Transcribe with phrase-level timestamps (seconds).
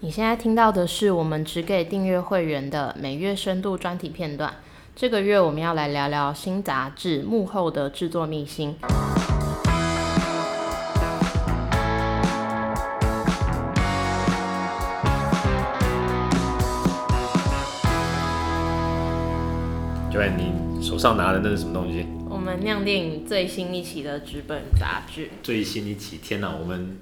[0.00, 4.52] 你现在听到的是我们只给订阅会员的每月深度专题片段。
[4.94, 8.76] 这个月我们要来聊聊新杂志幕后的制作秘辛。
[20.12, 22.06] 就问你手上拿的那是什么东西？
[22.28, 25.30] 我们酿电影最新一期的纸本杂志。
[25.42, 26.50] 最新一期，天哪！
[26.54, 26.98] 我们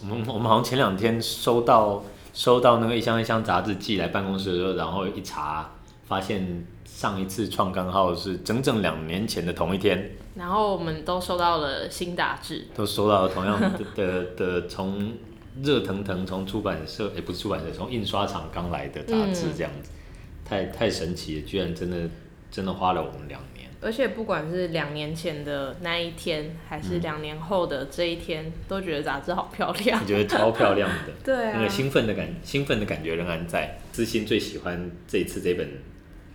[0.00, 2.02] 我们我们好像前两天收到。
[2.32, 5.70] 收到那个一箱一箱杂志寄来办公室的时候，然后一查，
[6.04, 10.10] 发现上一次创刊号是整整两年前的同一天。
[10.34, 15.12] 然后我们都收到了新杂志，都收到了同样的的的从
[15.62, 19.98] 热腾腾从出版社，也、欸、不是出版社，从印刷厂刚来的杂志，这样子，嗯、
[20.42, 22.08] 太太神奇了，居然真的
[22.50, 23.51] 真的花了我们两年。
[23.82, 30.00] 而且不管是两年前的那一天，还是两年后的这一天，嗯、都觉得杂志好漂亮。
[30.00, 33.76] 我觉得超漂亮的， 对啊，那个兴奋的感，兴奋的感觉仍然在。
[33.92, 35.68] 知心最喜欢这一次这本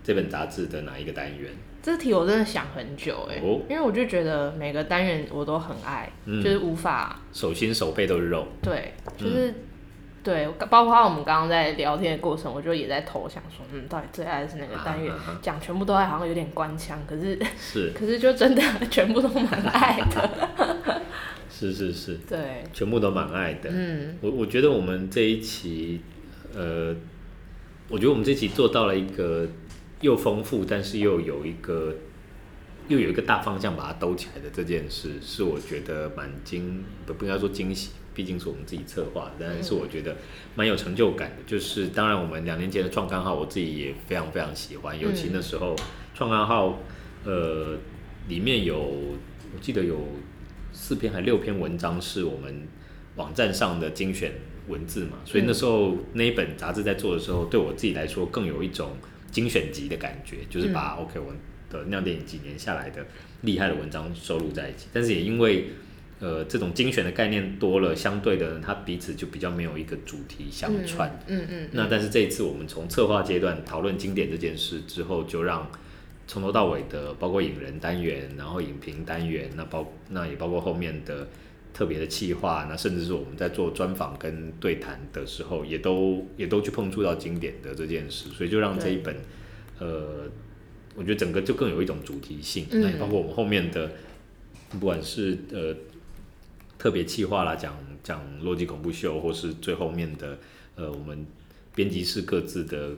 [0.04, 1.50] 这本杂志的哪一个单元？
[1.82, 8.46] 这题我真的想很久哎、欸，哦、因为我就觉得每个单元我都很爱，嗯、就是无法手心手背都是肉。
[8.62, 9.54] 对，就是。
[10.28, 15.14] 嗯对，包括我们刚刚在聊天的过程，我就也在偷想说，嗯，到底最爱的是哪个单元？
[15.42, 18.62] 讲、啊啊啊、全部都爱，好像有点官腔，可是是， 可是就真的
[18.92, 21.02] 全部都蛮爱的。
[21.50, 23.70] 是是是，对，全部都蛮爱的。
[23.72, 26.02] 嗯，我我觉得我们这一期，
[26.54, 26.94] 呃，
[27.88, 29.48] 我觉得我们这一期做到了一个
[30.02, 31.96] 又丰富，但是又有一个
[32.90, 37.92] 又有一个大方向把它兜起来的这件事，是我觉得蛮惊，不不应该说惊喜。
[38.18, 40.16] 毕竟是我们自己策划，但是我觉得
[40.56, 41.44] 蛮有成就感的。
[41.46, 45.00] 就是当然，我们两年前的创刊号，我自己也非常非常喜欢。
[45.00, 45.76] 尤其那时候
[46.16, 46.80] 创刊号，
[47.26, 47.78] 呃，
[48.28, 50.00] 里面有我记得有
[50.74, 52.68] 四篇还六篇文章是我们
[53.18, 54.32] 网站上的精选
[54.68, 58.98] 文字嘛，所以那时候那一本杂志在做的时候，对我自己来说更有一种
[59.32, 61.32] 精选集的感觉，就是把 OK 我
[61.70, 63.06] 的酿电影几年下来的
[63.42, 64.88] 厉害的文章收录在一起。
[64.92, 65.70] 但是也因为
[66.20, 71.20] 呃，这种精选的概念多了，相对的，它彼此就比较没有一个主题相串。
[71.28, 71.70] 嗯嗯。
[71.74, 75.70] 那但是这一次我们从策划阶段讨论经典这件事之后，就让
[76.26, 81.28] 从头到尾的，包括影人单元，然后影评单元，那包那也包括后面的
[81.72, 89.16] 特别的企划，那甚至是我们在做专访跟对谈的时候，也都也都去碰触到经典的这件事，所以就让这一本，
[89.78, 90.24] 呃，
[90.96, 92.66] 我觉得整个就更有一种主题性。
[92.72, 92.82] 嗯。
[92.82, 93.92] 那也包括我们后面的，
[94.72, 95.76] 不管是呃。
[96.78, 100.38] 特别企划啦，讲讲《洛基恐怖秀》，或是最后面的，
[100.76, 101.26] 呃，我们
[101.74, 102.92] 编辑室各自的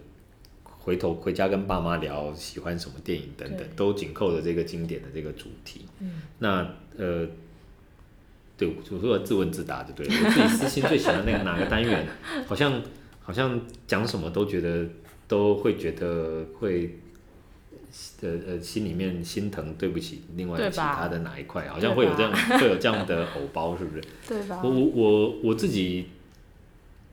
[0.63, 5.85] 回头回家跟爸妈聊喜欢什么电影等等，都紧扣着这个经典的这个主题。
[5.99, 6.67] 嗯、那
[6.97, 7.27] 呃，
[8.57, 12.07] 对，我说自问自答就，对我自己私心最喜欢那个哪个单元，
[12.45, 12.81] 好像
[13.21, 14.85] 好像讲什么都觉得
[15.27, 16.99] 都会觉得会。
[18.21, 24.03] 呃呃，心里面心疼，对不起，另外其他的哪一块，好像会有这样 会有这样的偶包，是不是？
[24.27, 24.61] 对吧？
[24.63, 26.05] 我我我我自己，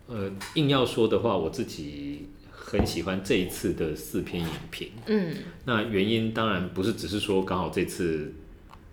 [0.07, 4.91] 呃，硬要说的话，我自己很喜欢这一次的四篇影评。
[5.07, 5.35] 嗯，
[5.65, 8.35] 那原因当然不是只是说刚好这次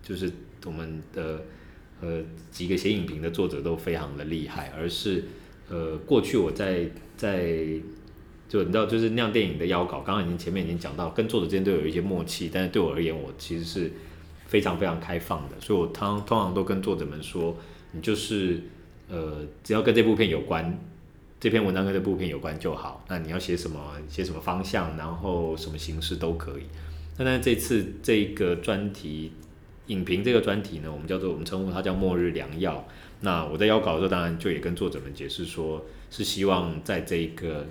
[0.02, 0.32] 就是
[0.64, 1.42] 我们的
[2.00, 5.24] 呃几个写影评的作者都非常的厉害，而是
[5.68, 7.66] 呃过去我在在。
[8.48, 12.50] 就你知道，就是酿电影的邀稿，刚刚已经前面已经讲到，跟作者之间都有一些默契。
[12.52, 13.90] 但是对我而言，我其实是
[14.46, 17.56] 非常非常开放的，所以我通通常都跟作者们说，
[17.92, 18.62] 你就是
[19.08, 20.78] 呃，只要跟这部片有关，
[21.40, 23.04] 这篇文章跟这部片有关就好。
[23.08, 26.64] 那你要写什么，写什么方向，然后什么形式都可以。
[27.18, 29.32] 那但是这次这个专题
[29.86, 32.86] 影评这个专题呢，我们叫做我们称呼它叫末日良药。
[33.22, 37.66] 那我在邀稿的时候，当然就也跟作者们解释说，是希望在这个。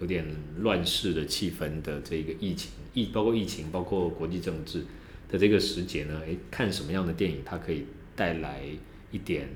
[0.00, 0.24] 有点
[0.58, 4.84] 乱世的气氛的这个疫情，疫包括疫情，包括国际政治
[5.30, 8.62] 的这个时节呢，诶，看什么样的电影它可以带来
[9.12, 9.48] 一点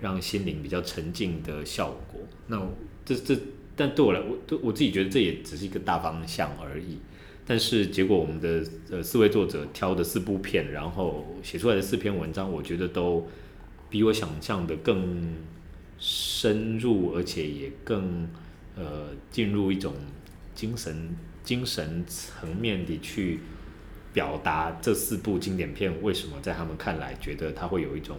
[0.00, 2.20] 让心灵比较沉静的效果。
[2.48, 2.60] 那
[3.04, 3.38] 这这，
[3.76, 6.98] 但对我来，我我自己觉得这也只是一个大方向而已。
[7.46, 13.26] 但是结果我们的呃四位作者挑的四部片，然后写出来的四篇文章，我觉得都
[13.88, 15.34] 比我想象的更
[15.96, 18.28] 深入，而且也更。
[18.76, 19.94] 呃，进入一种
[20.54, 23.40] 精神精神层面的去
[24.12, 28.18] 表达这四部经典片为什么在他们看来觉得他会有一种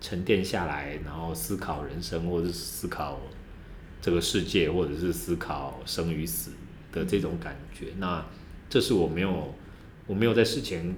[0.00, 3.20] 沉淀下来，然后思考人生，或者是思考
[4.00, 6.50] 这个世界，或者是思考生与死
[6.92, 7.86] 的这种感觉。
[7.98, 8.24] 那
[8.68, 9.54] 这是我没有
[10.06, 10.94] 我没有在事前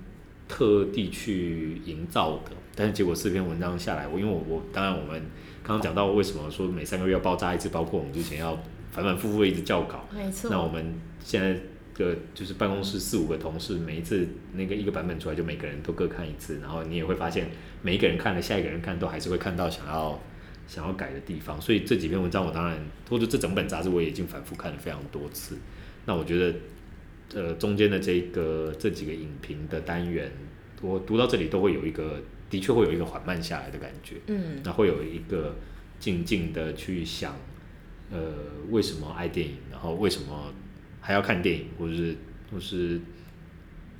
[0.48, 2.52] 特地去营造的。
[2.74, 5.22] 但是结果四篇文章下来，我因为我我当然我们
[5.62, 8.56] 刚刚讲到为什么说每三个月要爆炸一次，包括我们之前要
[8.90, 10.50] 反反复复一直校稿，没错。
[10.50, 10.94] 那我们
[11.24, 11.58] 现在
[11.94, 17.48] 个就是办公室四五个同事，每一次那个一个版本出来，就每个人都各看一次，然后你也会发现
[17.80, 20.20] 每一个人看了，下一个人看都还是会看到想要
[20.68, 21.58] 想要改的地方。
[21.58, 22.78] 所以这几篇文章我当然
[23.08, 25.56] 或者这整本杂志我也已经反复看了非常多次。
[26.04, 26.54] 那我觉得
[27.34, 30.30] 呃中间的这个这几个影评的单元，
[30.80, 32.22] 我读到这里都会有一个。
[32.48, 35.56] 的确会有一个缓慢下来的感觉，嗯，那会有一个
[35.98, 37.36] 静静的去想，
[38.08, 38.34] 呃，
[38.70, 40.54] 为什么爱电影，然后为什么
[41.00, 42.16] 还要看电影，或者是
[42.52, 43.00] 或是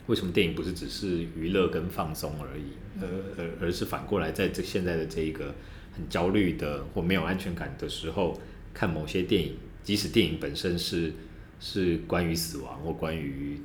[0.07, 5.53] 为什么电影不是只是娱乐跟放松而已，而而而是反过来在这现在的这一个
[5.93, 8.41] 很焦虑的或没有安全感的时候，
[8.73, 11.13] 看某些电影，即使电影本身是
[11.61, 13.61] 是关于死亡或关于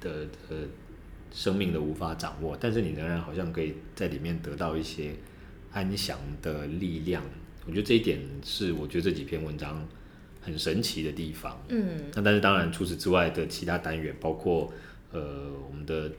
[0.00, 0.56] 的呃。
[1.32, 5.10] 生命的无法掌握，但是你仍然好像可以在里面得到一些
[5.70, 7.22] 安详的力量。
[7.66, 9.86] 我觉得这一点是我觉得这几篇文章
[10.40, 11.60] 很神奇的地方。
[11.68, 14.72] 嗯，那但是当然除此之外的其他单元，包括
[15.12, 16.10] 呃我们的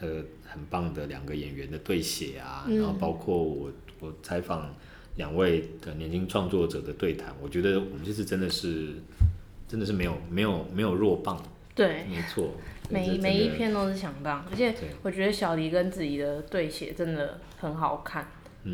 [0.00, 4.74] 呃很棒的两个演员的对写啊，嗯、然后包括我我采访
[5.16, 8.96] 两位的年轻创作者的对谈，我觉得我们这次真的是
[9.68, 11.40] 真的是没有没有没有弱棒。
[11.74, 12.54] 对，没错。
[12.90, 18.26] 每每一篇都是强棒，而且我觉得小黎跟子怡的对写真的很好看，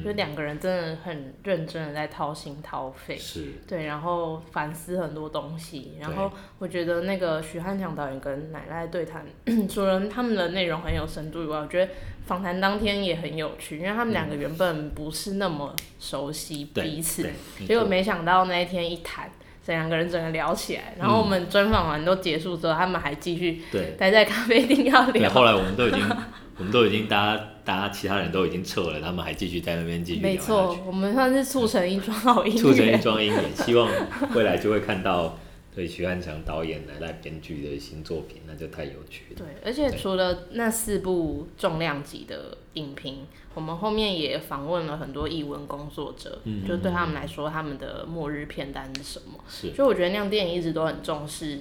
[0.04, 6.30] 就两个人真的很认真的在掏心掏肺，是，对，然后反思很多东西，然后
[6.60, 9.26] 我觉得那个徐汉强导演跟奶奶对谈，
[9.68, 11.92] 除了他们的内容很有深度以外，我觉得
[12.24, 17.28] 访谈当天也很有趣，因为他们两个原本不是那么熟悉彼此，
[17.66, 19.28] 结果没想到那一天一谈。
[19.66, 23.62] 这两个人整个聊起来，然后我们专访完都结束之后，嗯、他们还继续
[23.98, 25.30] 待在咖啡厅要聊。
[25.30, 26.00] 后来我们都已经，
[26.58, 30.30] 我们都已经，大家大家其他人都已经撤了，他们还继续在那边继续聊。
[30.30, 32.56] 没错，我们算是促成一桩好姻缘。
[32.56, 33.88] 促成一桩姻缘，希望
[34.34, 35.38] 未来就会看到。
[35.74, 39.38] 对徐汉强导演来来编剧的新作品，那就太有趣了。
[39.38, 49.42] 对，而且除了那四部重量级的影评，我们后面也访问了很多译文工作者，嗯、就对他们来说，他们的末日片单是什么？
[49.48, 51.58] 是，就我觉得酿电影一直都很重视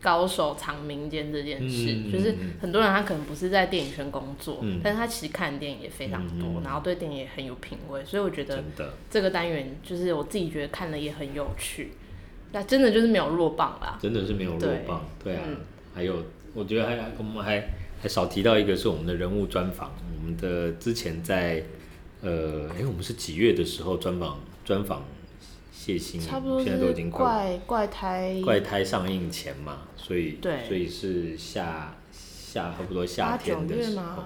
[0.00, 8.64] 高手藏民间这件事，嗯、就是很多人他可能不是在电影圈工作，嗯、但是他其实看电影也非常多，嗯、然后对电影也很有品味，所以我觉得
[9.08, 11.92] 这个单元就是我自己觉得看了也很有趣。
[12.52, 15.56] 那真的就是没有弱棒啦，真的是没有弱棒，对，对啊，嗯、
[15.94, 16.24] 还有
[16.54, 17.68] 我觉得还我们还
[18.00, 21.62] 还少提到一个是我们的人物专访，我们的之前在
[22.22, 25.04] 呃，哎，我们是几月的时候专访专访
[25.72, 34.24] 谢欣，差不多现在都已经怪怪胎怪胎上映前嘛，所以对，所以是夏夏差不多夏天的时候，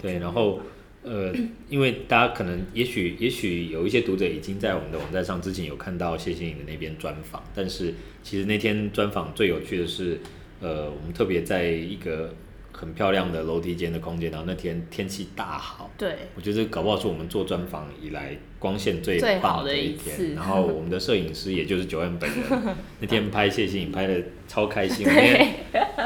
[0.00, 0.60] 对，然后。
[1.08, 1.32] 呃，
[1.70, 10.20] 因为大家可能也许也许有一些读者已经在我们的网站上之前有看到谢欣颖的那边专访，但是其实那天专访最有趣的是，
[10.60, 12.34] 呃，我们特别在一个
[12.72, 20.32] 很漂亮的楼梯间的空间，然后那天天气大好，对，我觉得搞不好是我们做专访以来光线最棒的一天。
[20.32, 25.06] 一然后我们的摄影师也就是 Joanne 本人， 那天拍谢欣颖拍的超开心。
[25.06, 25.54] 对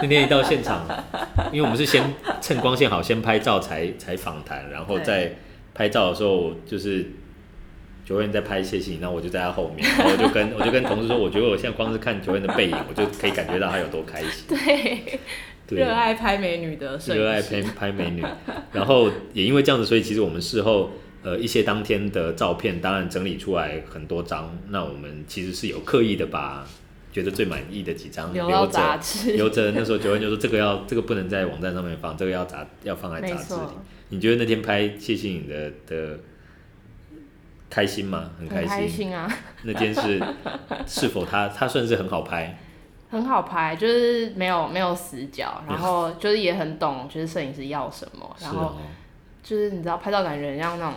[0.00, 0.86] 那天一到现场，
[1.52, 2.02] 因为我们是先
[2.42, 5.36] 趁光线好，先拍照才才访谈，然后在
[5.72, 7.06] 拍照的时候，就是
[8.04, 14.44] 九恩在拍谢欣颖，然后我就在他后面， 然后我就跟我就跟同事说，我觉得我现在光是看九恩的背影，我就可以感觉到他有多开心。
[14.48, 15.18] 对，
[15.78, 18.22] 热对爱拍美女的，热爱拍拍美女，
[18.72, 20.90] 然后也因为这样子，所以其实我们事后
[21.22, 26.66] 呃一些当天的照片，当然整理出来很多张，那我们其实是有刻意的把。
[27.12, 28.98] 觉得最满意的几张留着，
[29.36, 29.70] 留着。
[29.72, 33.60] 那时候九恩就说：“这个要， 这个不能在网站上面放，这个要杂，要放在杂志里。”
[34.08, 36.18] 你觉得那天拍谢欣颖的的
[37.68, 38.30] 开心吗？
[38.38, 39.30] 很开心，开心啊！
[39.64, 40.20] 那天是
[40.88, 42.58] 是否他他算是很好拍？
[43.10, 48.76] 很好拍，就是没有没有死角，然后 就是也很懂，就是摄影师要什么，然后
[49.42, 50.94] 就是你知道拍照感觉像那种。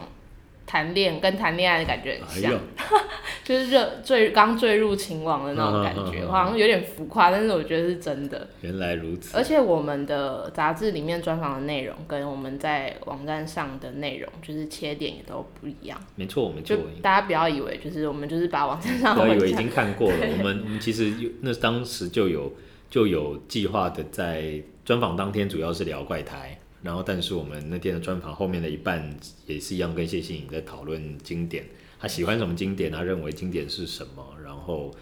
[0.65, 2.53] 谈恋跟谈恋爱的感觉很像，
[3.43, 8.47] 就是热坠刚坠入情网的那种感觉，啊啊啊啊、好像有点浮夸，但是我觉得是真的。
[8.61, 9.37] 原来如此。
[9.37, 15.99] 而且我们的杂志里面专访的内容跟我们在网站上的内容，就是切点也都不一样。
[16.15, 16.63] 没错，我们。
[16.63, 20.17] 就大家不要以为就是我们就是把网站上，不要以为已经看过了。
[20.37, 22.51] 我们我们其实那当时就有
[22.89, 26.57] 就有计划的，在专访当天主要是聊怪胎。
[26.85, 31.65] 然后，但是我们那天的专访后面的一半也是一样，跟谢欣颖在讨论经典，
[31.99, 34.23] 他喜欢什么经典，他认为经典是什么。
[34.43, 34.93] 然后，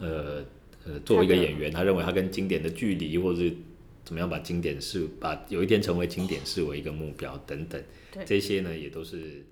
[0.00, 0.44] 呃
[0.84, 3.54] 呃，作为一个演员，他认为他跟经典的距离，或者是
[4.04, 7.80] 怎么样把经典视把有一天成为经典视为一个目标等等，
[8.26, 9.46] 这些呢也都是。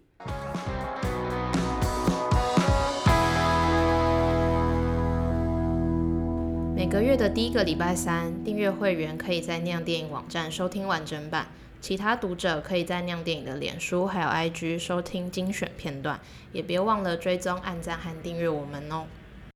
[6.74, 11.46] 每个月的第一个礼拜三，订阅会员可以在酿电影网站收听完整版，
[11.86, 16.18] 其他读者可以在酿电影的脸书还有 IG 收听精选片段，
[16.50, 19.04] 也别忘了追踪、按赞和订阅我们哦。